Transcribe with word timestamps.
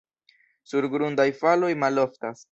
Surgrundaj 0.71 1.27
faloj 1.41 1.69
maloftas. 1.85 2.39